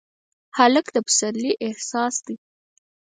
[0.57, 2.35] هلک د پسرلي احساس دی.